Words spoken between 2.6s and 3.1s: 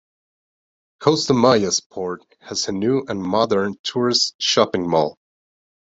a new